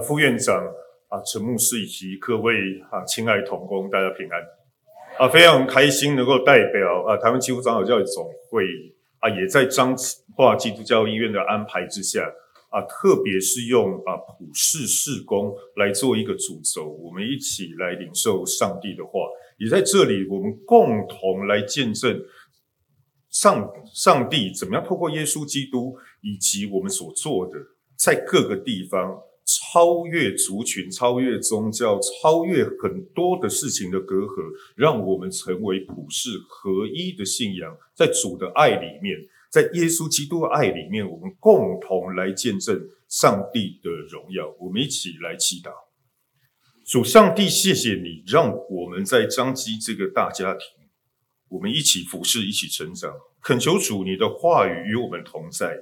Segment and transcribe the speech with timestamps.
[0.00, 0.56] 副院长
[1.08, 2.52] 啊，陈牧师以及各位
[2.90, 4.40] 啊，亲爱同工，大家平安
[5.18, 5.28] 啊！
[5.28, 8.64] 非常开心能够代表啊，台湾基督长老教会总会
[9.20, 9.94] 啊，也在彰
[10.34, 12.28] 化基督教医院的安排之下
[12.70, 19.20] 啊，特别是用啊普世事工来做一个主轴，我们一起来领受上帝的话，
[19.58, 22.20] 也在这里我们共同来见证
[23.30, 27.52] 上上帝怎么样透过耶稣基督以及我们所做的，
[27.96, 29.16] 在各个地方。
[29.72, 39.18] 超越族群，超越宗教，超越很多的事情的隔阂，让我们成为普世合一的信仰，在主的爱里面，
[39.50, 44.54] 在耶稣基督的爱里面，我们共同来见证上帝的荣耀。
[44.60, 45.70] 我们一起来祈祷，
[46.86, 50.66] 主上帝，谢谢你，让我们在张基这个大家庭，
[51.48, 53.12] 我们一起服侍，一起成长。
[53.42, 55.76] 恳求主，你的话语与我们同在，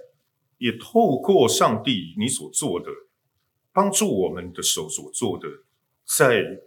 [0.58, 2.86] 也透过上帝你所做的。
[3.75, 5.48] 帮助我们的手所做的，
[6.06, 6.61] 在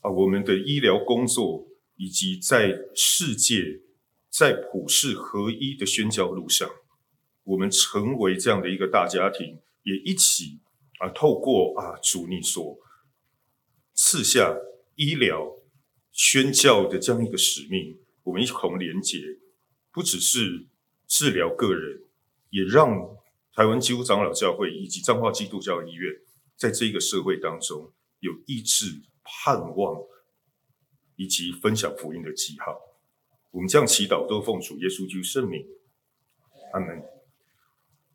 [0.00, 3.82] 啊我们的医疗工作，以及在世界，
[4.28, 6.68] 在普世合一的宣教路上，
[7.44, 10.58] 我们成为这样的一个大家庭，也一起
[10.98, 12.76] 啊透过啊主你所
[13.94, 14.56] 赐下
[14.96, 15.54] 医疗
[16.10, 19.18] 宣教的这样一个使命，我们一同连结，
[19.92, 20.66] 不只是
[21.06, 22.02] 治疗个人，
[22.50, 23.17] 也让。
[23.58, 26.14] 台湾基督长老教会以及彰化基督教医院，
[26.56, 30.00] 在这个社会当中有意志、盼望
[31.16, 32.78] 以及分享福音的记号。
[33.50, 35.66] 我们这样祈祷，都奉主耶稣基督圣名，
[36.72, 37.02] 阿门。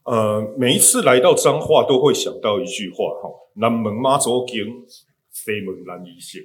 [0.06, 4.86] 呃，每一次来到彰化，都会想到一句话哈：南门妈祖经，
[5.30, 6.42] 西门兰医仙。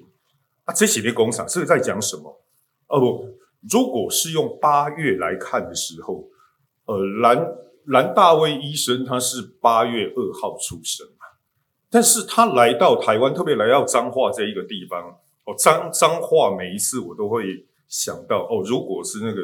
[0.65, 2.43] 啊，这写的工厂是在讲什么？
[2.89, 3.39] 哦不，
[3.71, 6.29] 如果是用八月来看的时候，
[6.87, 7.68] 呃，兰。
[7.89, 11.25] 兰大卫医生他是八月二号出生嘛，
[11.91, 19.41] 但是他来到台湾，特别来到彰化这一个地方哦，彰彰化每一次我都会想到哦，如果是那个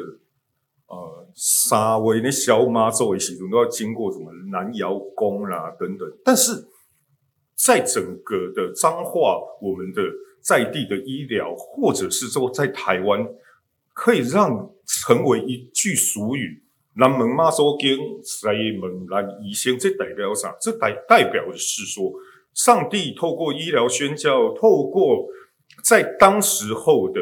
[0.87, 6.67] 呃沙威那小妈作为习俗都要经过什么南瑶宫啦等等，但是
[7.55, 10.03] 在整个的彰化，我们的
[10.39, 13.27] 在地的医疗，或者是说在台湾，
[13.91, 16.61] 可以让成为一句俗语。
[16.97, 18.47] 南门妈祖经，西
[18.79, 20.55] 门兰医仙，这代表啥？
[20.61, 22.13] 这代代表的是说，
[22.53, 25.27] 上帝透过医疗宣教，透过
[25.83, 27.19] 在当时候的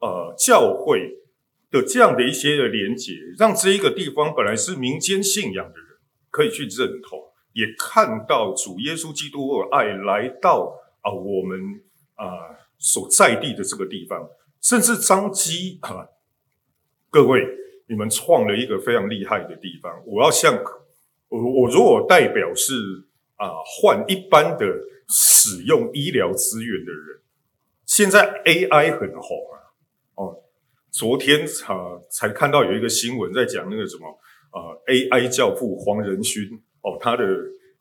[0.00, 1.18] 呃教会
[1.70, 5.86] 的这样的一些的连结，让这一个地方本来是民间信仰的人
[6.30, 11.80] 可以去认同，也看到主耶稣基督的爱来到啊、我们
[12.16, 14.28] 啊、所在地的这个地方，
[14.60, 16.08] 甚至张基啊，
[17.08, 17.65] 各位。
[17.88, 20.02] 你们创了一个非常厉害的地方。
[20.06, 20.54] 我要向
[21.28, 22.74] 我，我如果代表是
[23.36, 24.66] 啊，换一般的
[25.08, 27.20] 使用医疗资源的人，
[27.84, 29.56] 现在 AI 很红啊。
[30.16, 30.42] 哦，
[30.90, 34.08] 昨天啊才看到有一个新闻在讲那个什么
[34.50, 37.24] 啊 AI 教父黄仁勋哦，他的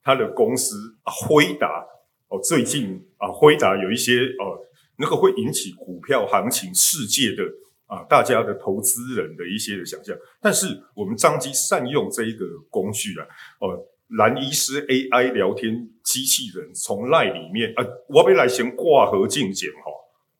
[0.03, 1.85] 他的公司啊辉达
[2.27, 4.59] 哦，最近啊辉达有一些哦
[4.97, 7.43] 那个会引起股票行情世界的。
[7.87, 13.27] 啊，大家的投资人的一些的想象，但是我们张基善用这一个工具啊，
[13.59, 13.77] 哦，
[14.17, 19.91] 蓝医师 AI 聊天机器人从 LINE 里面啊，我要来先挂河进检哈，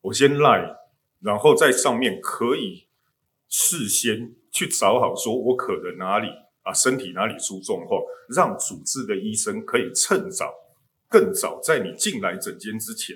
[0.01, 0.75] 我先 LINE，
[1.21, 2.87] 然后在上面可以
[3.47, 6.29] 事先去找好，说我可能哪里
[6.63, 8.01] 啊身体哪里出状况，
[8.35, 10.51] 让主治的医生可以趁早、
[11.07, 13.15] 更早在你进来诊间之前，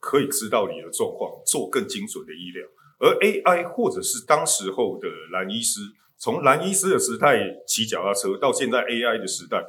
[0.00, 2.66] 可以知道你的状况，做更精准的医疗。
[3.02, 5.80] 而 AI 或者是当时候的兰医师，
[6.16, 7.36] 从兰医师的时代
[7.66, 9.60] 骑脚踏车到现在 AI 的时代，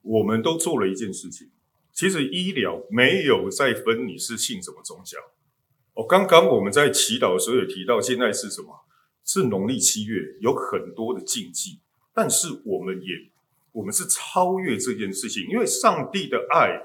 [0.00, 1.50] 我们都做了一件事情。
[1.92, 5.18] 其实医疗没有再分你是信什么宗教。
[5.92, 8.86] 哦，刚刚我们在祈祷的时候也提到，现在是什么？
[9.22, 11.80] 是农历七月，有很多的禁忌，
[12.14, 13.30] 但是我们也
[13.72, 16.80] 我们是超越这件事情，因为上帝的爱，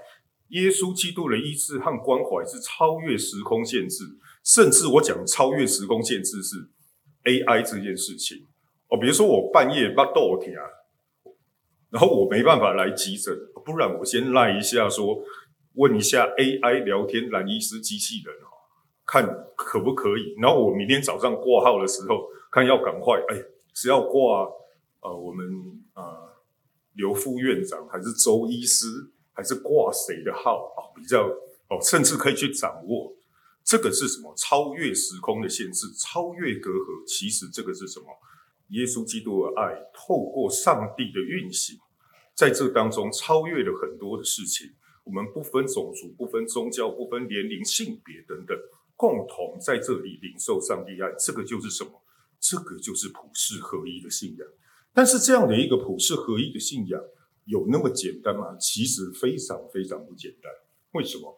[0.50, 4.04] 耶稣基督的医治和关怀是超越时空限制。
[4.44, 6.70] 甚至我讲超越时空限制是
[7.24, 8.46] AI 这件事情
[8.90, 10.54] 哦，比如说我半夜巴肚疼，
[11.90, 15.24] 然后我没办法来急诊，不然我先赖一下说，
[15.76, 18.52] 问一下 AI 聊天兰医师机器人哦，
[19.06, 19.26] 看
[19.56, 20.36] 可不可以？
[20.42, 23.42] 然后我明天早上挂号的时候，看要赶快，哎，
[23.74, 24.50] 是要挂
[25.00, 25.46] 呃我们
[25.94, 26.34] 呃
[26.96, 28.88] 刘副院长还是周医师，
[29.32, 30.92] 还是挂谁的号哦？
[30.94, 31.26] 比较
[31.70, 33.13] 哦，甚至可以去掌握。
[33.64, 34.34] 这个是什么？
[34.36, 37.06] 超越时空的限制，超越隔阂。
[37.08, 38.08] 其实这个是什么？
[38.70, 41.78] 耶稣基督的爱透过上帝的运行，
[42.36, 44.72] 在这当中超越了很多的事情。
[45.04, 48.58] 我们不分种族、不分宗教、不分年龄、性别等等，
[48.96, 51.14] 共同在这里领受上帝爱。
[51.20, 51.92] 这个就是什么？
[52.40, 54.48] 这个就是普世合一的信仰。
[54.94, 57.02] 但是这样的一个普世合一的信仰，
[57.46, 58.56] 有那么简单吗？
[58.58, 60.52] 其实非常非常不简单。
[60.94, 61.36] 为什么？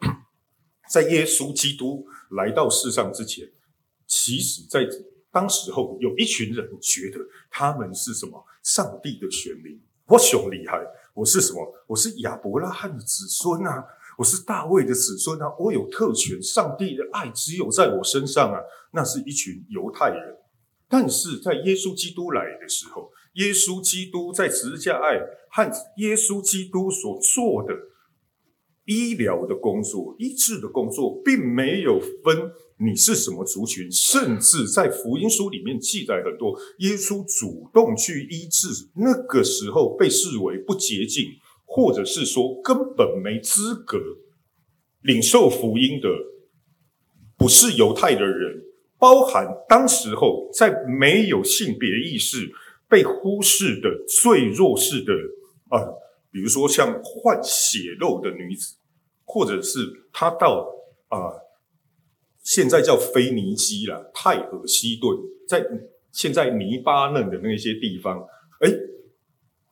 [0.90, 3.52] 在耶稣基督来到世上之前，
[4.08, 4.88] 其实在
[5.32, 8.46] 当时候有一群人觉得他们是什么？
[8.64, 9.80] 上帝的选民。
[10.08, 10.80] 我凶厉害，
[11.14, 11.74] 我是什么？
[11.88, 13.84] 我是亚伯拉罕的子孙啊，
[14.18, 18.60] 我是大卫的子孙啊，我有特权，上帝的爱只有在我身上啊。
[18.92, 20.38] 那是一群犹太人。
[20.88, 27.74] 但是在耶稣基督来的时候，耶稣基督在十字架爱和耶稣基督所做的
[28.86, 41.26] 医疗的工作、医治的工作，并没有分你是什么族群，甚至在福音书里面记载很多，耶稣主动去医治那个时候被视为不洁净，
[41.66, 43.98] 或者是说根本没资格
[45.02, 46.10] 领受福音的，
[47.38, 48.64] 不是犹太的人，
[48.98, 52.52] 包含当时候在没有性别意识。
[52.88, 55.12] 被忽视的最弱势的
[55.70, 55.82] 啊，
[56.36, 58.76] 比如说像换血肉的女子，
[59.24, 59.80] 或者是
[60.12, 60.70] 她到
[61.08, 61.32] 啊，
[62.44, 65.18] 现在叫腓尼基啦，泰尔西顿，
[65.48, 65.66] 在
[66.12, 68.20] 现在黎巴嫩的那些地方，
[68.60, 68.70] 哎，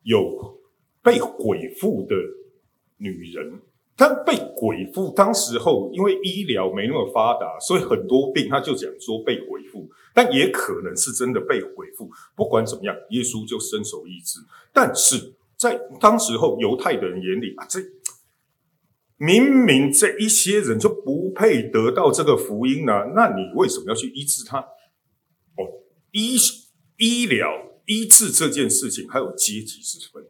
[0.03, 0.57] 有
[1.01, 2.15] 被鬼附的
[2.95, 3.59] 女人。
[3.97, 12.09] 但被鬼附，当时候因为医疗没那么发达，所以很多病他就讲说被鬼附，但也可能是真的被鬼附。
[12.37, 14.39] 不管怎么样，耶稣就伸手医治。
[14.71, 17.79] 但是在当时候犹太的人眼里啊，这
[19.17, 24.59] 明明这一些人就不配得到这个福音呢、那你为什么要去医治他？
[24.59, 25.63] 哦，
[26.11, 26.37] 医
[26.97, 27.49] 医疗
[27.85, 30.23] 医治这件事情还有阶级之分，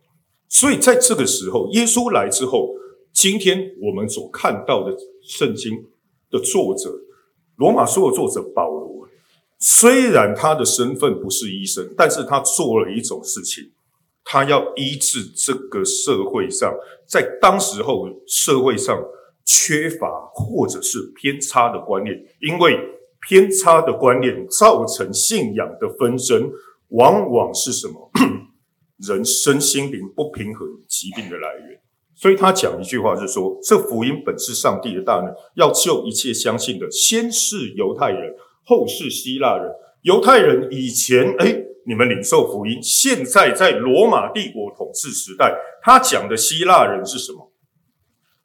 [0.48, 2.76] 所以在这个时候，耶稣来之后。
[3.16, 5.86] 今天我们所看到的圣经
[6.32, 6.90] 的作者，
[7.58, 9.08] 罗马书的作者保罗，
[9.60, 13.72] 虽然他的身份不是医生，但是他做了一种事情，
[14.24, 16.74] 他要医治这个社会上，
[17.06, 19.04] 在当时候社会上
[19.46, 22.80] 缺乏或者是偏差的观念，因为
[23.28, 26.52] 偏差的观念造成信仰的纷争，
[26.90, 28.12] 往往是什么？
[29.06, 31.80] 人身心灵不平衡疾病的来源。
[32.16, 38.34] 所以他讲一句话，就是说，这福音本是上帝的大能，要救一切相信的，先是犹太人，
[38.64, 39.70] 后是希腊人。
[40.04, 47.52] 犹太人以前，哎，你们领受福音；现在在罗马帝国统治时代，他讲的希腊人是什么？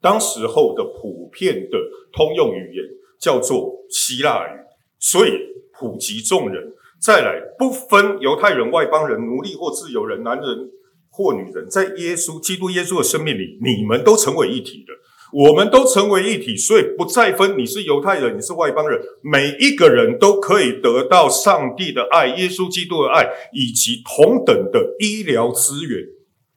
[0.01, 1.79] 当时候的普遍的
[2.13, 2.85] 通用语言
[3.21, 4.61] 叫做希腊语，
[4.99, 5.33] 所以
[5.73, 6.73] 普及众人。
[7.01, 10.71] 再来，不分犹太人、外邦人、奴隶或自由人、男人。
[11.11, 14.93] 或女人，在耶稣基督耶稣的生命里，你们都成为一体的，
[15.33, 26.03] 我们都成为一体，所以不再分你是犹太人，你是外邦人，每一个人都可以得到上帝的爱，耶稣基督的爱，以及同等的医疗资源。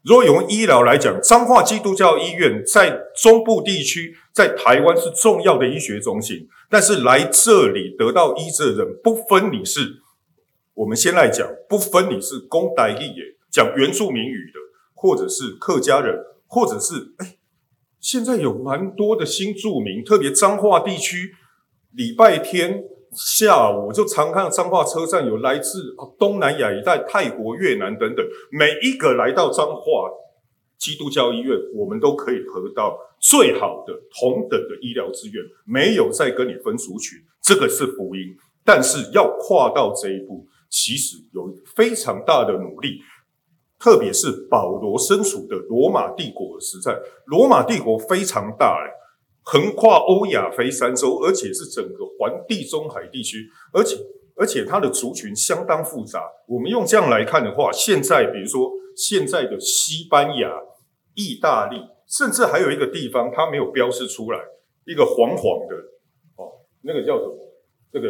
[0.03, 9.97] 如果用医疗来讲，彰化基督教医院在中部地区，在台湾是重要的医学中心，但是来这里得到医治的人，不分你是，
[10.73, 13.23] 我们先来讲，不分你是公台义也。
[13.51, 14.59] 讲原住民语的，
[14.95, 16.15] 或者是客家人，
[16.47, 17.35] 或者是哎，
[18.01, 21.35] 现在有蛮多的新住民，特别彰化地区，
[21.93, 30.09] 礼拜天下午就常看到彰化车站有来自东南亚一带、泰国、越南等等，每一个来到彰化
[30.79, 38.35] 基督教医院，我们都可以得到最好的同等的医疗资源，没有再跟你分族群，这个是福音。
[38.65, 42.99] 但是要跨到这一步，其实有非常大的努力。
[43.81, 46.95] 特别是保罗身处的罗马帝国的时代，
[47.25, 48.77] 罗马帝国非常大，
[49.41, 53.97] 横跨欧亚非三洲，而且是整个环地中海地区，而且
[54.35, 56.29] 而且它的族群相当复杂。
[56.47, 60.61] 我们用这样来看的话，现在比如说现在的西班牙、
[61.15, 64.39] 意大利，甚至还有一个地方它没有标示出来，
[64.85, 65.75] 一个黄黄的
[66.37, 67.35] 哦，那个叫什么？
[67.93, 68.07] 那个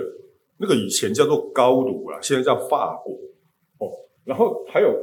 [0.57, 3.13] 那个以前叫做高卢啊，现在叫法国
[3.79, 3.89] 哦，
[4.25, 4.93] 然后还有。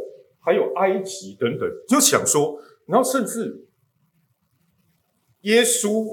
[0.48, 3.66] 还有埃及等等，就想说，然后甚至
[5.42, 6.06] 耶稣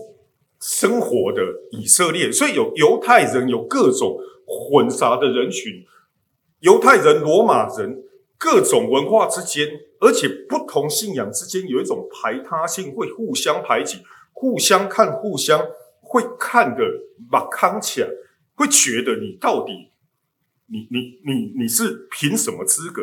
[0.60, 5.86] 生活的以色列，所以有犹太人，有各种混杂的人群，
[6.60, 8.04] 犹太人、罗马人，
[8.38, 9.70] 各种文化之间，
[10.02, 14.00] 而且不同信仰之间有一种排他性，会互相排挤，
[14.34, 15.66] 互相看，互相
[16.02, 16.84] 会看的
[17.32, 18.06] 马康强，
[18.56, 19.72] 会觉得你到底，
[20.68, 23.02] 你你你你是凭什么资格？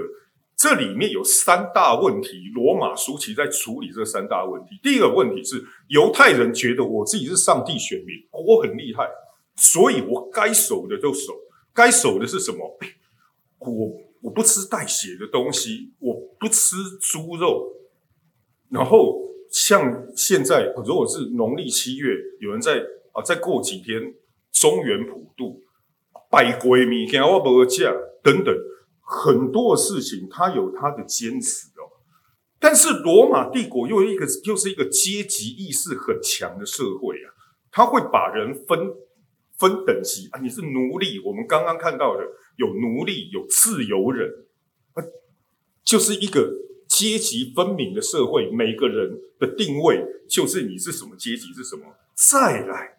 [0.56, 4.78] 这里面有三大问题，罗马书其在处理这三大问题。
[4.82, 9.09] 第一个问题是犹太人觉得我自己是上帝选民，我很厉害，
[9.56, 11.32] 所以我该守的就守。
[11.75, 12.78] 该守的是什么？
[13.59, 17.73] 我我不吃带血的东西，我不吃猪肉。
[18.68, 24.14] 然后像现在，如果是农历七月，有人在啊，再过几天
[24.52, 25.61] 中原普渡，
[26.30, 27.85] 拜鬼物件我无吃
[28.23, 28.54] 等等，
[29.12, 32.00] 很多事情他有他的坚持哦。
[32.59, 37.28] 但是罗马帝国又一个又是一个阶级意识很强的社会啊，
[37.71, 38.95] 他会把人分。
[39.59, 41.21] 分等级啊，你是奴隶。
[41.25, 42.25] 我们刚刚看到的
[42.57, 44.28] 有奴隶，有自由人，
[44.95, 45.04] 啊，
[45.85, 46.52] 就是一个
[46.88, 48.50] 阶级分明的社会。
[48.50, 51.85] 每个人的定位就是你是什么阶级是什么。
[52.16, 52.99] 再来，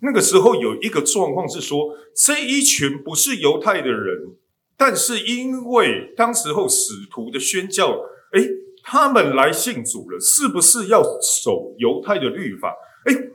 [0.00, 4.36] 那个时候有一个状况是说，这一群不是犹太的人，
[4.82, 8.00] 但是因为当时候使徒的宣教，
[8.32, 8.48] 诶，
[8.82, 12.74] 他们来信主了，是不是要守犹太的律法？
[13.06, 13.30] 诶。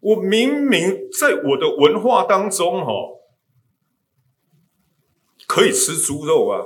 [0.00, 2.92] 我明明在我的文化当中，哈，
[5.46, 6.60] 可以吃猪肉啊，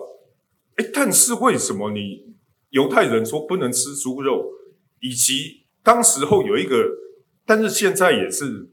[0.78, 2.34] 诶，但是为什么你
[2.70, 4.54] 犹太人说不能吃猪肉？
[4.98, 6.84] 以及当时候有一个，
[7.44, 8.72] 但是现在也是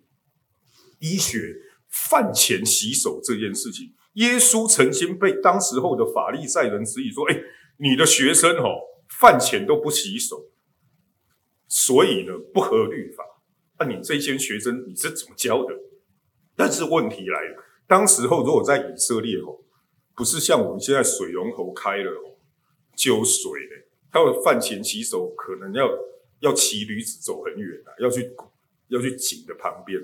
[0.99, 1.57] 医学
[1.89, 7.43] 饭前洗手这件事情，耶稣曾经被当时候的法利赛人质疑说：“诶，
[7.77, 10.49] 你的学生哦，饭前都不洗手，
[11.67, 13.23] 所以呢，不合律法。”
[13.79, 15.73] 那你这些学生你是怎么教的？
[16.55, 19.65] 但是问题来了，当时候如果在以色列吼，
[20.15, 22.37] 不是像我们现在水龙头开了吼，
[22.95, 25.89] 就有水的，他的饭前洗手可能要
[26.41, 28.31] 要骑驴子走很远啊，要去
[28.89, 29.99] 要去井的旁边，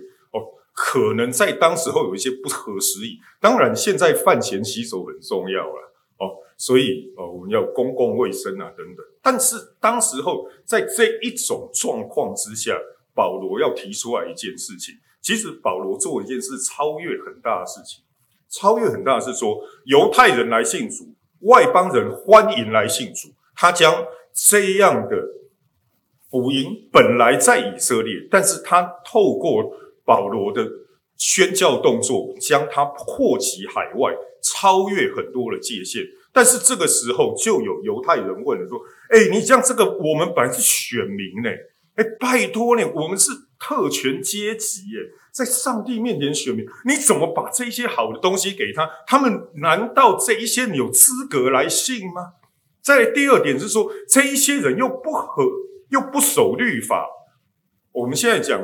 [0.82, 3.20] 可能在当时候有一些不合时宜。
[3.42, 9.06] 当然，现在饭前洗手很重要了哦，所以哦，我们要公共卫生啊等等。
[9.22, 12.80] 但是当时候在这一种状况之下。
[13.16, 18.02] 保罗要提出来一件事情，其实保罗做一件事超越很大的事情，
[18.48, 23.28] 超越很大的是说，犹太人来信主，外邦人欢迎来信主。
[23.58, 25.18] 他将这样的
[26.30, 29.70] 福音本来在以色列，但是他透过
[30.10, 30.68] 保罗的
[31.18, 34.12] 宣教动作，将他扩及海外，
[34.42, 36.02] 超越很多的界限。
[36.34, 38.80] 但是这个时候，就有犹太人问了说
[39.14, 41.50] ：“哎，你像这个，我们本来是选民呢。”
[41.94, 45.00] 哎，拜托呢，我们是特权阶级耶，
[45.32, 48.90] 在上帝面前选民，你怎么把这些好的东西给他？
[49.06, 52.34] 他们难道这一些人有资格来信吗？
[52.82, 55.44] 再来第二点是说，这一些人又不合，
[55.90, 57.06] 又不守律法。
[57.92, 58.62] 我们现在讲，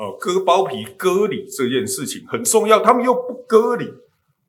[0.00, 3.92] 呃，割包皮、割礼这件事情很重要，他们又不割礼，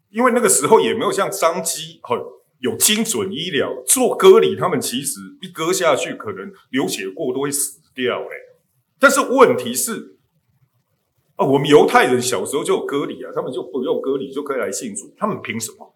[0.10, 2.18] 因为那个时候也没有像张机很
[2.60, 7.82] 有精准医疗做割礼，他们其实一割下去，可能流血过多会死。
[7.94, 8.30] 掉哎，
[8.98, 10.16] 但是问题是，
[11.36, 15.94] 啊，我们犹太人小时候就有割礼啊，他们就不用割礼就可以来信主，他们凭什么？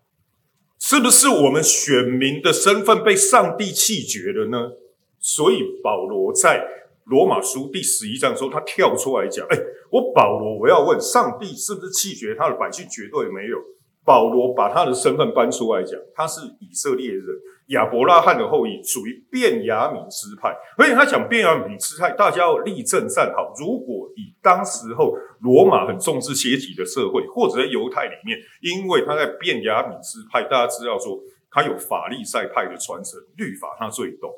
[0.77, 4.71] 是不是我们选民的身份被上帝弃绝了呢？
[5.17, 9.57] 所以保罗在罗马书第十一章的时候，他跳出来讲：“哎，
[9.91, 12.87] 我保罗，我要问上帝是不是弃绝他的百姓？
[12.89, 13.57] 绝对没有。”
[14.05, 17.25] 保罗把他的身份搬出来讲，他是以色列人。
[17.69, 23.51] 亚伯拉罕的后裔，属于便雅悯支派，而且他讲便雅悯支派，大家要立正站好。
[23.57, 31.19] 如果以当时候罗马很重视阶级的社会，或者在犹太里面，因为他在便雅悯支派，大家知道说
[31.49, 34.29] 他有法利赛派的传承，律法他最懂，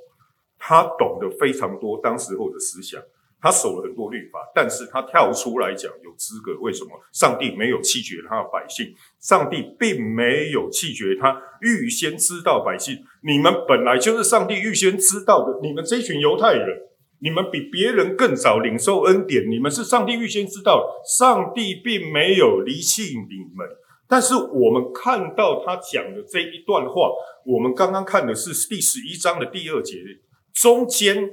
[0.59, 3.01] 他懂得非常多当时候的思想。
[3.39, 6.89] 他守了很多律法，但是他跳出来讲有资格，为什么？
[7.13, 16.67] 上帝没有弃绝他的百姓，上帝并没有弃绝他，预先知道百姓，你们本来就是上帝预先知道的，你们这群犹太人，
[17.19, 23.67] 你们比别人更早领受恩典，你们是上帝预先知道，上帝并没有离弃你们。
[24.07, 27.11] 但是我们看到他讲的这一段话，
[27.45, 29.97] 我们刚刚看的是第十一章的第二节，
[30.61, 31.31] 中间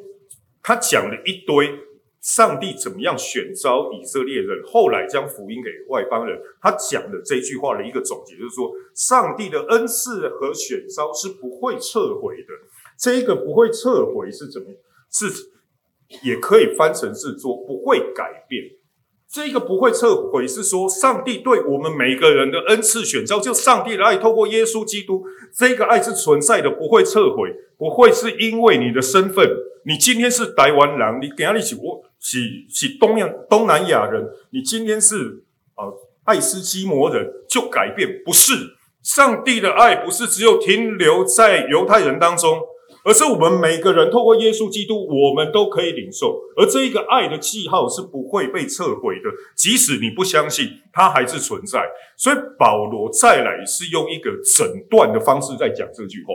[0.62, 1.80] 他讲了一堆。
[2.24, 6.40] 上帝怎么样选召以色列人，后来将福音给外邦人？
[6.58, 12.48] 他讲的这句话的一个总结，就是说，上帝的恩赐和选召是不会撤回的。
[12.98, 14.68] 这个不会撤回是怎么？
[15.12, 15.50] 是
[16.22, 18.70] 也可以翻成是说不会改变。
[19.28, 29.48] 这个不会撤回是说，上帝对我们每个人的恩赐选召，就上帝的爱透过耶稣基督，这个爱是存在的，不会撤回，不会是因为你的身份，
[29.84, 32.04] 你今天是台湾人，你跟他一起我。
[32.26, 32.38] 是
[32.70, 35.44] 是东亚东南亚人，你今天是
[35.76, 38.22] 呃爱斯基摩人就改变？
[38.24, 38.54] 不是，
[39.02, 42.62] 上帝的爱不是只有停留在犹太人当中，
[43.04, 46.40] 而是我们每个人透过耶稣基督，我们都可以领受。
[46.56, 51.84] 而这一个爱的记号是不会被撤回的，即使你不相信，它还是存在。
[52.16, 56.32] 所以保罗再来是用一个诊断的方式在讲这句话，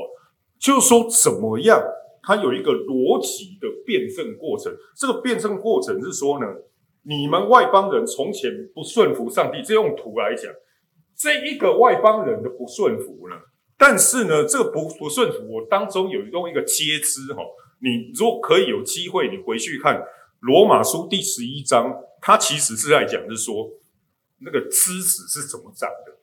[0.59, 1.81] 就是说怎么样，
[2.21, 4.75] 它有一个逻辑的辩证过程。
[4.95, 6.45] 这个辩证过程是说呢，
[7.03, 10.51] 你们外邦人从前不顺服上帝，这用图来讲。
[11.15, 13.35] 这一个外邦人的不顺服呢，
[13.77, 17.41] 但是呢，这个不不顺服，我当中有用一个接枝哈。
[17.81, 20.01] 你如果可以有机会，你回去看
[20.41, 23.69] 罗马书第十一章，它其实是在讲，是说
[24.39, 26.19] 那个枝子是怎么长的，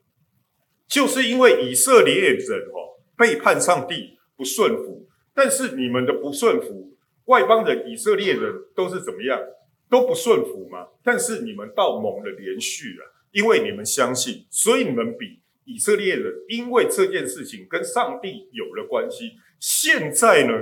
[0.87, 9.41] 就是因为以色列人哈背叛上帝不顺服，但是你们的不顺服，外邦人以色列人都是怎么样，
[9.89, 13.13] 都不顺服嘛，但是你们到蒙了连续了。
[13.33, 19.33] 因为你们相信，所以你们比以色列人，因为这件事情跟上帝有了关系。
[19.61, 20.53] 现在呢，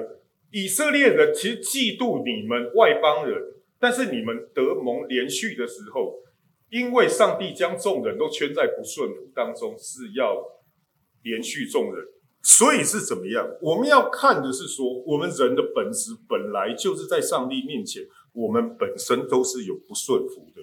[0.51, 3.41] 以色列人其实嫉妒你们外邦人，
[3.79, 6.21] 但是你们得蒙连续的时候，
[6.71, 10.45] 因为上帝将众人都圈在不顺服当中，是要
[11.23, 12.05] 连续众人。
[12.45, 13.49] 所以是怎么样？
[13.63, 18.03] 我们要看的是说，我们人的本质本来就是在上帝面前，
[18.35, 20.61] 我们本身都是有不顺服的。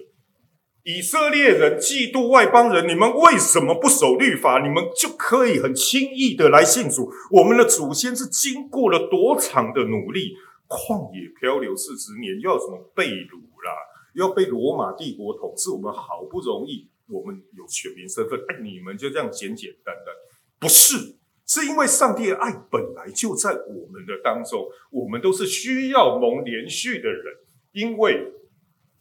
[0.84, 4.62] 以色列人嫉妒外邦人，你们为什么不守律法？
[4.62, 7.12] 你们就可以很轻易的来信主。
[7.32, 10.34] 我们的祖先是经过了多长的努力，
[10.68, 13.72] 旷野漂流四十年，要什么被掳啦，
[14.14, 15.70] 要被罗马帝国统治。
[15.70, 20.14] 我们好不容易，我们有选民身份，哎，你们就这样简简单单？
[20.58, 21.16] 不是，
[21.52, 27.36] 是因为上帝的爱本来就在我们的当中，我们都是需要蒙连续的人，
[27.72, 28.32] 因为。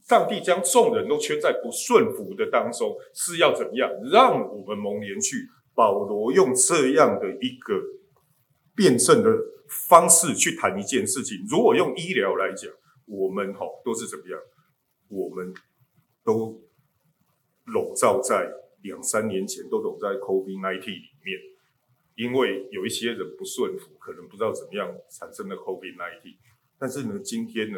[0.10, 5.48] 上帝将众人都圈在不顺服的当中，是要怎么样让我们蒙连续？
[5.74, 7.76] 保罗用这样的一个
[8.76, 9.30] 辩证的
[9.88, 11.38] 方式去谈一件事情。
[11.50, 12.70] 如果用医疗来讲，
[13.06, 14.38] 我们哈都是怎么样？
[15.08, 15.54] 我们
[16.26, 16.60] 都
[17.66, 21.40] 笼罩在两三年前都笼罩在 COVID-19 里面，
[22.16, 26.36] 因为有一些人不顺服，可能不知道怎么样产生了 COVID-19。
[26.78, 27.78] 但是呢，今天呢？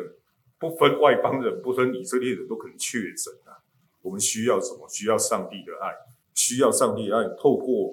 [0.60, 3.60] 不分外邦人，不分以色列人都可能确诊啊！
[4.02, 4.88] 我们需要什么？
[4.88, 5.94] 需要上帝的爱，
[6.34, 7.28] 需要上帝的爱。
[7.38, 7.92] 透过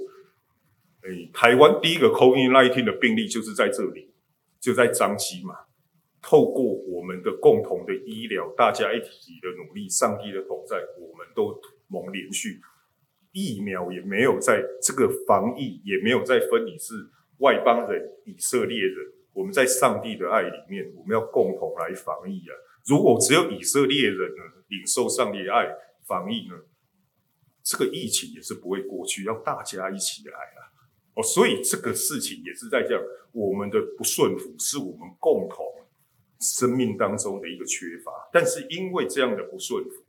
[1.03, 4.13] 诶、台湾第一个 COVID-19 的病例就是在这里，
[4.61, 5.57] 就在彰基嘛。
[6.23, 12.61] 透过我们的共同的医疗，大家一起的努力，上帝的同在，我们都蒙连续。
[13.33, 16.95] 疫苗也没有在这个防疫，也没有在分你是
[17.39, 18.97] 外邦人、以色列人。
[19.33, 22.53] 我们在上帝的爱里面，我们要共同来防疫啊！
[22.87, 25.69] 如果只有以色列人呢，领受上帝的爱
[26.05, 26.55] 防疫呢，
[27.63, 30.61] 这个疫情也是不会过去，要大家一起来啊！
[31.15, 35.65] 哦，所以这个事情也是在讲，我们的不顺服是我们共同
[36.41, 40.05] 生命当中的一个缺乏，但是因为这样的不顺服，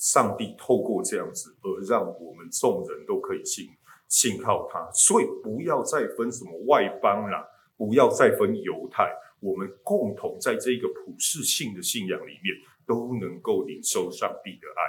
[0.00, 3.68] 上帝透过这样子而让我们众人都可以信
[4.08, 7.46] 信靠他，所以不要再分什么外邦啦。
[7.76, 9.10] 不要再分犹太，
[9.40, 12.54] 我们共同在这个普世性的信仰里面
[12.86, 14.82] 都能够领受上帝的爱。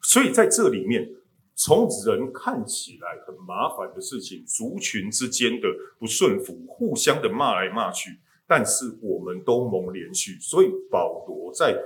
[0.00, 1.06] 所以在这里面，
[1.54, 5.68] 从人看起来很麻烦的事情，族群之间的
[5.98, 10.40] 不顺服，互相的骂来骂去，但是我们都蒙怜恤。
[10.40, 11.76] 所以保罗在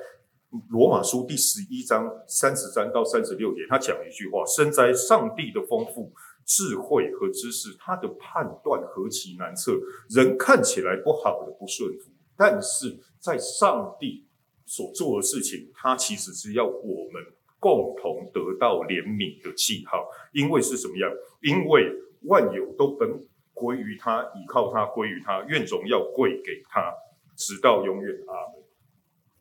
[0.70, 6.12] 罗马书第十一章三十三到三十六节，他讲一句话：身在上帝的丰富。
[6.46, 9.72] 智慧和知识，他的判断何其难测！
[10.10, 14.26] 人看起来不好的不顺服，但是在上帝
[14.66, 17.22] 所做的事情，他其实是要我们
[17.58, 20.06] 共同得到怜悯的记号。
[20.34, 21.10] 因为是什么样？
[21.40, 21.90] 因为
[22.24, 23.08] 万有都本
[23.54, 26.92] 归于他，倚靠他，归于他，愿荣耀归给他，
[27.34, 28.14] 直到永远。
[28.28, 28.63] 阿门。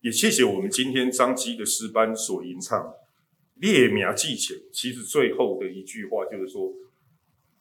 [0.03, 2.93] 也谢谢我们今天彰基的诗班所吟唱
[3.55, 6.71] 列名记前，其实最后的一句话就是说。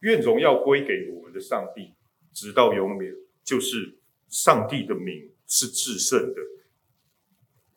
[0.01, 1.93] 愿荣耀归给我们的上帝，
[2.33, 3.13] 直到永远。
[3.45, 6.41] 就是上帝的名是至圣的，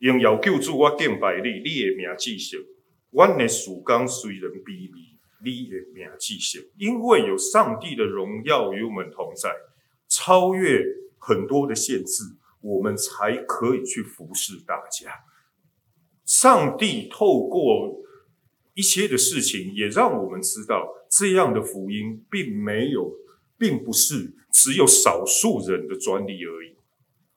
[0.01, 2.61] 因要救助我敬拜你，你的名记上。
[3.11, 5.01] 我的事工虽然卑微，
[5.45, 6.61] 你的名记上。
[6.77, 9.49] 因为有上帝的荣耀与我们同在，
[10.09, 10.85] 超越
[11.19, 12.25] 很多的限制，
[12.67, 15.25] 我们才可以去服侍大家。
[16.25, 18.03] 上帝透过
[18.75, 20.93] 一些的事情，也让我们知道。
[21.09, 23.13] 这样的福音并没有，
[23.57, 26.75] 并不是只有少数人的专利而已。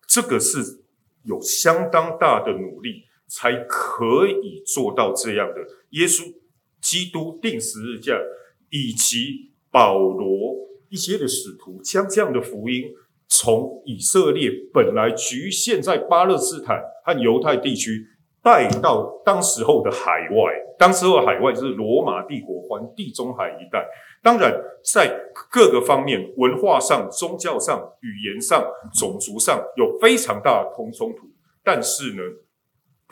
[0.07, 0.83] 这个是
[1.23, 5.67] 有相当大的努力才可以做到这样的。
[5.91, 6.33] 耶稣
[6.81, 8.19] 基督定十日架，
[8.71, 12.91] 以及保罗一些的使徒将这样的福音
[13.41, 18.06] 从以色列本来局限在巴勒斯坦和犹太地区
[18.43, 23.88] 带到当时候的海外，当时候的海外就是罗马帝国环地中海一带。
[24.21, 28.62] 当然，在各个方面，文化上、宗教上、语言上、
[28.93, 31.28] 种族上有非常大的通冲突。
[31.63, 32.23] 但是呢，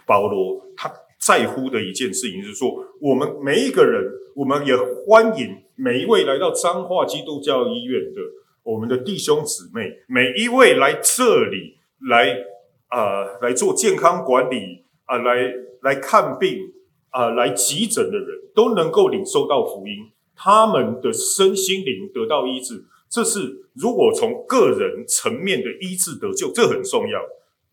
[0.06, 0.92] 保罗他
[1.26, 4.04] 在乎的一件事情是说，我们每一个人，
[4.36, 8.20] 我们也欢迎每一位来到彰化基督教医院的
[8.68, 11.78] 我们的弟兄姊妹，每一位来这里
[12.10, 12.36] 来
[12.90, 15.54] 啊、呃、来做健康管理啊、来
[15.84, 16.74] 来看病
[17.12, 20.12] 啊、来急诊的人都能够领受到福音。
[20.36, 27.22] 他们的身心灵得到医治，这是如果从个人层面的医治得救，这很重要。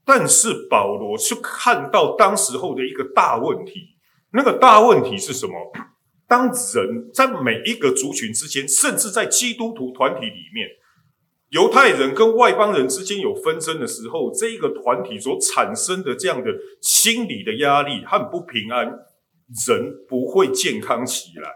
[0.04, 3.96] 但是保罗是看到当时候的一个大问题，
[4.33, 5.72] 那个大问题是什么？
[6.28, 10.68] 当人在每一个族群之间，甚至在基督徒团体里面，
[11.55, 18.87] 犹太人跟外邦人之间有纷争的时候，这一个团体所产生的这样的心理的压力和不平安，
[19.64, 21.49] 人不会健康起来。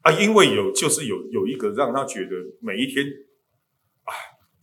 [0.00, 2.30] 啊，因为有就是有有一个让他觉得
[2.60, 3.06] 每一天
[4.02, 4.10] 啊，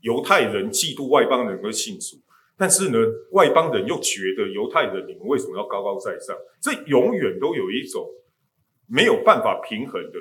[0.02, 2.18] 犹太人嫉妒外邦人的信主，
[2.58, 2.98] 但是呢，
[3.32, 6.36] 外邦人又觉得犹太人你们为什么要高高在上？
[6.62, 8.06] 这永远都有一种
[8.88, 10.20] 没有办法平衡的，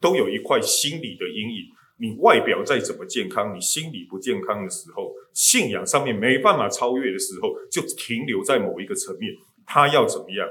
[0.00, 1.64] 都有一块心理的阴影。
[1.98, 9.32] 你外表再怎么健康，你心理不健康的时候，信仰上面没办法超越的时候，就停留在某一个层面。
[9.66, 10.48] 他要怎么样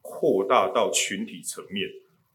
[0.00, 1.88] 扩大到群体层面？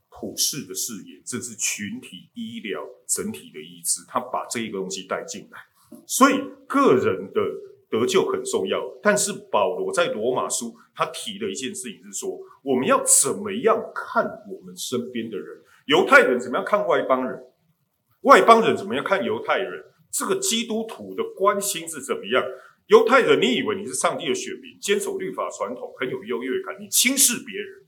[0.10, 5.58] 普世的视野，这是群体医疗整体的医治，他把这一个东西带进来，
[6.06, 6.36] 所以
[6.68, 7.42] 个人的
[7.90, 8.80] 得救很重要。
[9.02, 15.48] 但是保罗在罗马书，他提了一件事情是说，我们要怎么样看我们身边的人？
[15.88, 17.44] 犹太人怎么样看外邦人？
[18.22, 19.84] 外邦人怎么样看犹太人？
[20.12, 22.44] 这个基督徒的关心是怎么样？
[22.88, 27.86] 犹太人，你以为你是上帝的选民，坚守律法传统，很有优越感，你轻视别人。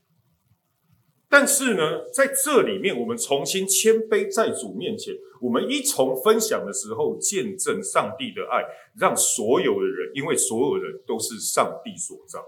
[1.28, 8.64] 但是呢，在这里面，我们重新谦卑在主面前，我们一从分享的时候，见证上帝的爱，
[8.98, 12.42] 让所有的人，因为所有人都是上帝所造。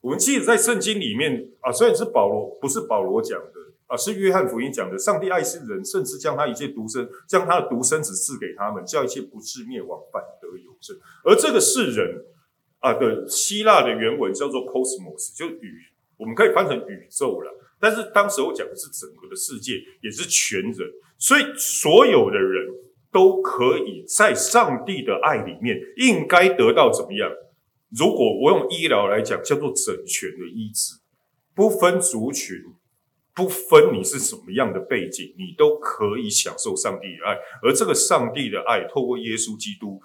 [0.00, 3.52] 我们记得在圣经里面啊，虽然是保罗，不是保罗讲的
[3.88, 4.96] 啊，是约翰福音讲的。
[4.96, 10.96] 上帝爱世人，甚至将他一切独生，将他的独生子赐给他们，叫一切不至灭亡，反得永生。
[11.24, 12.24] 而这个世人
[12.80, 15.82] 啊的希腊的原文叫做 cosmos，就宇，
[16.18, 17.50] 我们可以翻成宇宙了。
[17.80, 22.68] 但是当时我讲的是整个的世界，也是全人，所以所有的人
[23.10, 27.30] 都可以在上帝的爱里面，应该得到怎么样？
[27.96, 30.98] 如果我用医疗来讲，叫做整全的医治，
[31.54, 32.56] 不分族群，
[33.38, 37.38] 不分你是什么样的背景，你都可以享受上帝的爱。
[37.62, 40.02] 而这个上帝的爱，透过耶稣基督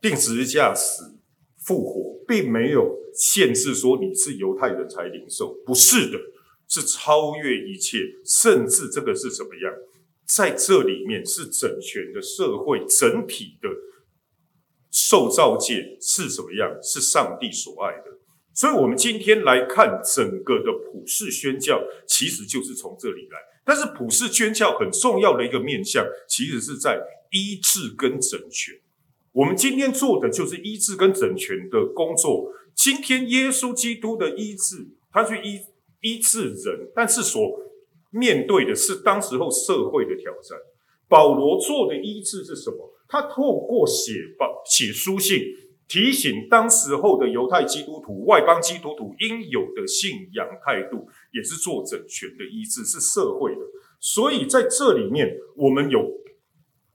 [0.00, 1.18] 钉十字架死
[1.58, 3.02] 复活，并没有。
[3.14, 6.18] 限制说你是犹太人才领受，不是的，
[6.66, 9.74] 是超越一切，甚至这个是怎么样？
[10.24, 13.68] 在这里面是整全的社会，整体的
[14.90, 16.82] 受造界是什么样？
[16.82, 18.21] 是上帝所爱的。
[18.54, 23.38] 所以，我们今天来看整个的普世宣教，其实就是从这里来。
[23.64, 28.74] 但是，普世宣教很重要的一个面向，其实是在医治跟整全。
[29.32, 32.52] 我们今天做的就是医治跟整全的工作。
[32.74, 35.60] 今天耶稣基督的医治，他去医
[36.00, 37.40] 医治人，但是所
[38.10, 40.58] 面对的是当时候社会的挑战。
[41.08, 42.92] 保罗做的医治是什么？
[43.08, 45.38] 他透过写报写书信，
[45.92, 53.60] 提醒当时候的犹太基督徒、外邦基督徒应有的信仰态度，也是做整全的医治，是社会的。
[54.00, 56.00] 所以在这里面，我们有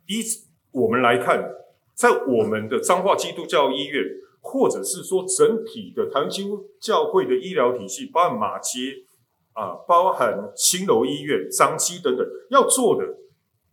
[0.07, 0.23] 医，
[0.71, 1.47] 我们来看，
[1.93, 4.03] 在我们的彰化基督教医院。
[4.39, 8.79] 或者是说，整体的台湾基督教会的医疗体系，包含马街
[9.51, 13.17] 啊，包含新楼医院、彰基等等，要做的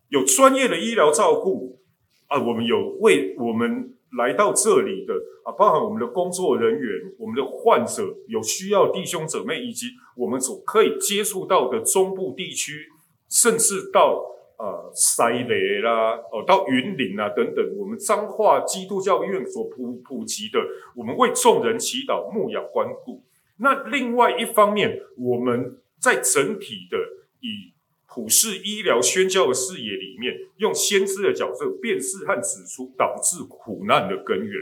[0.09, 1.79] 有专业的医疗照顾
[2.27, 12.89] 啊，我们有为我们来到这里的啊，包含我们的工作人员、我们的患者，有需要弟兄姊妹，以及我们所可以接触到的中部地区，
[13.29, 14.31] 甚至到。
[14.57, 20.61] 呃，塞雷啦，哦，到云林啊等等，我们彰化基督教医院所普普及的，
[20.95, 23.25] 我们为众人祈祷、牧养、关顾。
[23.59, 26.97] 那另外一方面，我们在整体的
[27.41, 27.74] 以
[28.15, 34.53] 普世医疗宣教的视野里面，用先知的角色辨识和指出导致苦难的根源。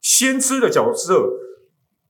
[0.00, 1.38] 先知的角色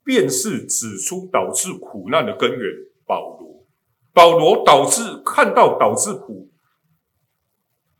[0.03, 2.59] 辨识指出导致苦难的根源，
[3.05, 3.67] 保罗。
[4.11, 6.49] 保罗导致看到导致苦，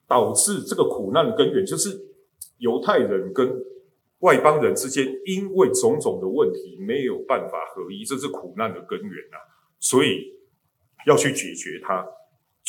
[0.08, 1.90] 导致这个苦难的根源，就是
[2.58, 3.62] 犹太人跟
[4.22, 9.38] 外邦人之间，因为种种的问题没有办法合一，这是苦难的根源啊！
[9.80, 10.34] 所以
[11.06, 12.06] 要去解决它，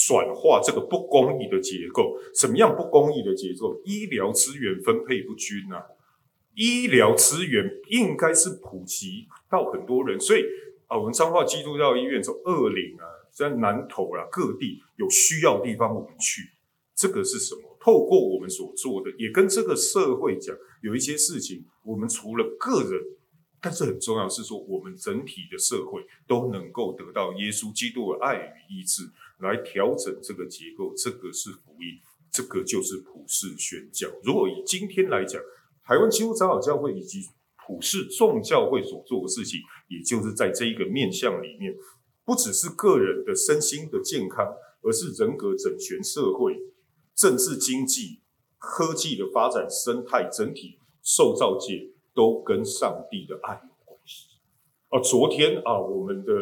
[0.06, 2.16] 转化这个不公义的结构。
[2.34, 3.80] 什么样不公义的结构？
[3.84, 5.82] 医疗资源分配不均啊！
[6.54, 10.42] 医疗资源应该是普及到很多人，所以
[10.86, 16.50] 啊，我们彰化基督教医院从二林啊，在南投啊各地有需要地方，我们去。
[16.94, 17.76] 这个是什么？
[17.80, 23.00] 透过我们所做的，也跟这个社会讲，有一些事情，我们除了个人，
[23.60, 29.02] 但是很重要是说，我们整体的社会都能够得到耶稣基督的爱与医治，
[29.42, 30.94] 来调整这个结构。
[30.96, 32.00] 这个是福音，
[32.30, 34.08] 这个就是普世宣教。
[34.22, 35.42] 如果以今天来讲，
[35.84, 37.20] 台湾基督长老教会以及
[37.66, 41.74] 普世众教会所做的事情，也就是在这一个面向里面，
[42.24, 46.56] 不只是个人的身心的健康，而是人格整全社会。
[47.14, 48.20] 政治、经济、
[48.58, 54.38] 科技的发展、生态整体受造界都跟上帝的爱有关系。
[54.88, 56.32] 啊，昨天啊，我们的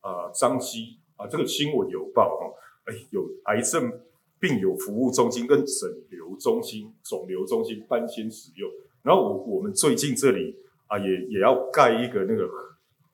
[0.00, 2.46] 啊张基啊，这个新闻有报哈，
[2.84, 3.92] 哎，有癌症
[4.38, 8.70] 病友服务中心跟肿瘤中心、肿瘤中心搬迁使用。
[9.02, 12.44] 然后我我们最近这里啊，也也要盖一个那个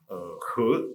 [0.09, 0.89] 呃核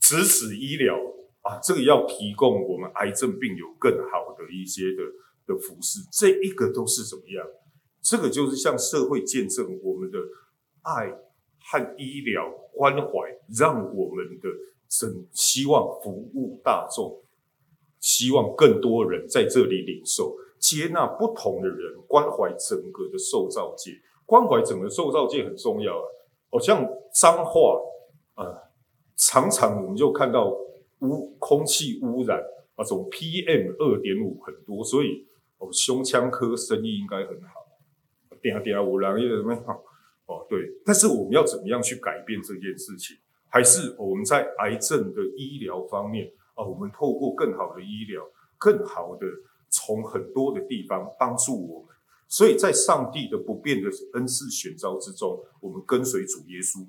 [0.00, 0.98] 直指医疗。
[1.42, 5.02] 啊，这个要提供我们癌症病友更好的一些的
[5.44, 7.44] 的服饰，这一个都是怎么样？
[8.00, 10.20] 这个就是向社会见证我们的
[10.82, 11.10] 爱
[11.58, 14.48] 和医疗关怀，让我们的
[15.00, 17.22] 真希望服务大众，
[17.98, 23.92] 希望更多人在这里领受，接纳不同的人，关怀整个的受造界，
[24.26, 26.04] 关怀整个受造界很重要啊。
[26.50, 27.80] 好像脏话
[28.34, 28.68] 啊，
[29.16, 30.54] 常常我们就看到。
[31.02, 32.38] 污空气污染
[32.76, 35.26] 啊，这种 PM 二点五很多，所以
[35.58, 37.66] 哦，胸腔科生意应该很好。
[38.40, 39.64] 点啊点啊，我两个月怎么样？
[40.26, 43.16] 哦，对，但是我们要怎么样去改变这件事情？
[43.52, 48.26] 还是我们在癌症的医疗方面啊，我们透过更好的医疗，
[48.58, 49.26] 更好的
[49.70, 51.88] 从很多的地方帮助我们。
[52.26, 56.84] 所以在上帝的不变的恩赐选召之中，我们跟随主耶稣。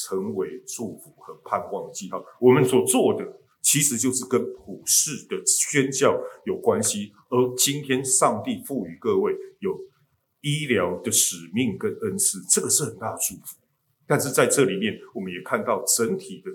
[0.00, 2.24] 成为祝福和盼望的记号。
[2.40, 3.26] 我们所做的
[3.60, 7.12] 其实就是跟普世的宣教有关系。
[7.28, 9.76] 而今天上帝赋予各位有
[10.40, 13.56] 医疗的使命跟恩赐，这个是很大的祝福。
[14.08, 16.50] 但是在这里面，我们也看到整体的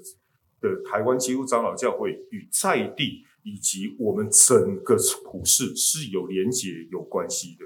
[0.60, 7.66] 的台湾基督长老教会与在地以及我们整个普世是有连结、有关系的。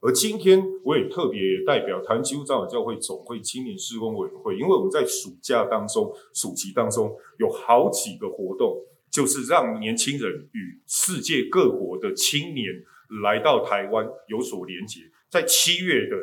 [0.00, 12.66] 而今天我也特别代表台湾基督长老教会总会青年事工委员会，因为我们在暑假当中、暑期当中有好几个活动，就是让年轻人与世界各国的青年
[13.24, 15.00] 来到台湾有所连结。
[15.28, 16.16] 在七月的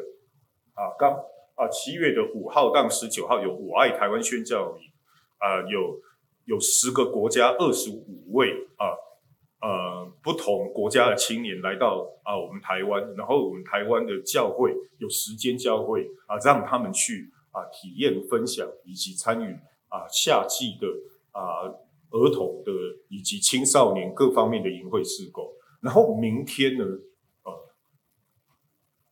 [0.74, 1.13] 啊，刚
[1.56, 4.84] 啊七月的五号到十九号有我爱台湾宣教营
[5.39, 6.00] 啊，有
[6.46, 8.94] 有十个国家二十五位啊。
[9.62, 19.54] 呃，不同国家的青年来到啊，我们台湾，然后我们台湾的教会有时间教会啊，让他们去啊体验、分享以及参与
[19.88, 20.88] 啊夏季的
[21.32, 21.65] 啊
[22.12, 22.72] 儿童的
[23.10, 25.44] 以及青少年各方面的营会事工。
[25.82, 26.86] 然后明天呢，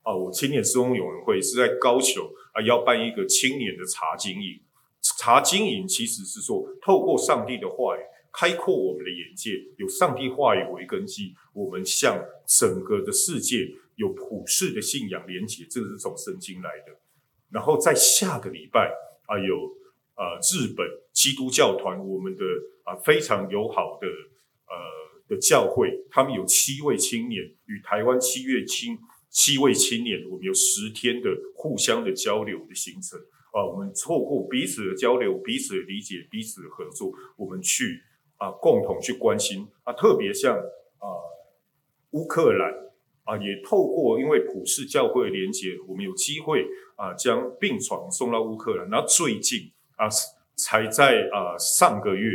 [0.04, 4.62] 啊，我青年事工友人会是在高雄啊，要办一个青年的茶经营。
[5.02, 8.02] 茶经营其实是说，透过上帝的话语。
[8.36, 16.98] 开阔我们的眼界，有上帝话语为根基，我们向整个的世界有普世的信仰连结，这个是从圣经来的。
[17.52, 18.92] 然后在下个礼拜
[19.28, 19.78] 啊，有
[20.16, 22.44] 呃日本基督教团，我们的
[22.86, 24.76] 啊非常友好的呃
[25.30, 28.98] 的教会，他们有七位青年与台湾七月青
[29.34, 33.20] 七位青年，我们有十天的互相的交流的行程
[33.52, 38.04] 啊，我们透过彼此的交流、彼此的理解、彼此的合作，我们去。
[38.38, 41.08] 啊，共同去关心啊，特别像啊
[42.12, 42.74] 乌克兰
[43.24, 46.68] 啊，也透过因为普世教会的连结，我们有机会
[46.98, 48.90] 啊将病床送到乌克兰。
[48.90, 50.10] 然后最近啊，
[50.58, 52.32] 才在啊上个月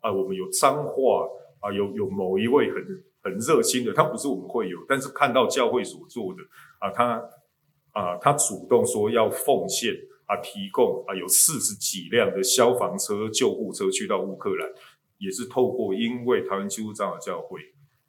[0.00, 1.28] 啊，我们有彰化
[1.60, 2.82] 啊，有有某一位很
[3.22, 6.42] 很热心的，他不是我们会有，但是看到教会所做的
[6.80, 7.22] 啊，他
[7.92, 9.94] 啊他主动说要奉献
[10.26, 14.68] 啊，提供啊有四十几辆的消防车、救护车去到乌克兰。
[15.18, 17.60] 也是透过，因为台湾基督长老教会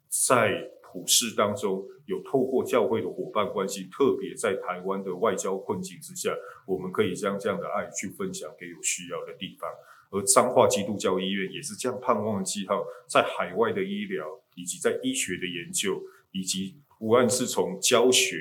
[0.08, 6.34] 在普世当中，有透过教会的伙伴关系，特别在台湾的外交困境之下，
[6.66, 9.70] 我们可以将这样的爱去分享给有需要的地方。
[10.10, 18.36] 而彰化基督教医院也是这样盼望的记号，在海外的医疗，以及在医学的研究，以及无论是从教学，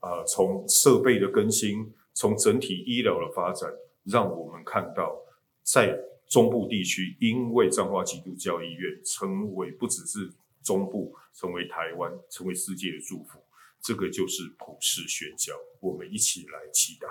[0.00, 3.70] 啊、呃，从设备的更新，从整体医疗的发展，
[4.04, 5.16] 让我们看到
[5.62, 5.98] 在。
[6.26, 10.32] 中部地区因为彰化基督教医院成为不只是
[10.64, 13.38] 中部，成为台湾，成为世界的祝福，
[13.80, 15.54] 这个就是普世宣教。
[15.80, 17.06] 我们一起来祈祷。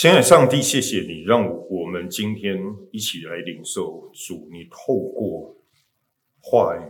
[0.00, 2.58] 亲爱的上帝，谢谢你让我们今天
[2.90, 5.54] 一起来领受主，你透过
[6.40, 6.80] 话语，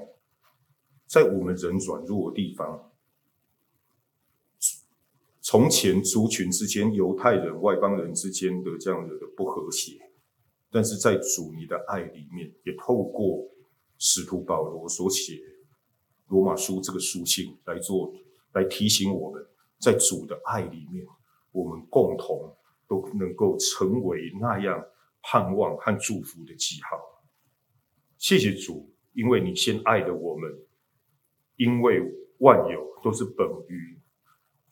[1.08, 2.92] 在我们人软弱的地方。
[5.40, 9.98] 从前族群之间、犹太人、外邦人之间的这样的不和谐，
[10.70, 13.44] 但是在主你的爱里面，也透过
[13.98, 15.36] 使徒保罗所写
[16.28, 18.14] 罗马书这个书信来做，
[18.52, 19.44] 来提醒我们，
[19.80, 21.04] 在主的爱里面，
[21.50, 22.56] 我们共同
[22.90, 24.84] 都能够成为那样
[25.22, 26.98] 盼望和祝福的记号。
[28.18, 30.50] 谢谢主，因为你先爱了我们，
[31.54, 32.02] 因为
[32.38, 33.96] 万有都是本于。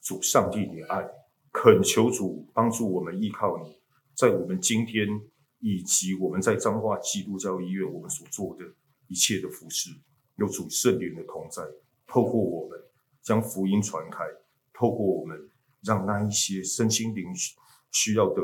[0.01, 1.07] 主上帝的爱，
[1.53, 3.79] 恳求主帮助我们依靠你，
[4.15, 5.07] 在我们今天
[5.61, 8.65] 以及我们在彰化基督教医院我们所做的
[9.07, 9.91] 一切的服事，
[10.37, 11.63] 有主圣灵的同在，
[12.07, 12.81] 透过我们
[13.23, 14.25] 将福音传开，
[14.73, 15.51] 透过我们
[15.83, 17.35] 让那一些身心灵
[17.91, 18.43] 需要的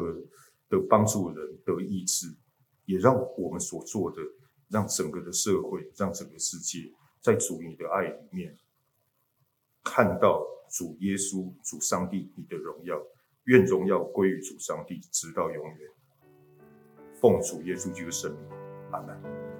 [0.68, 2.34] 的帮助人的意志，
[2.84, 4.18] 也让我们所做的，
[4.68, 8.58] 让整个的社会，让整个世界，在主你的爱里面
[9.82, 10.44] 看到。
[10.70, 13.00] 主耶稣，主上帝，你的荣耀，
[13.44, 15.90] 愿荣耀归于主上帝，直到永远。
[17.20, 18.50] 奉主耶稣基督的圣名，
[18.90, 19.53] 阿门。